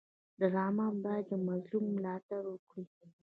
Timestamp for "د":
1.31-1.33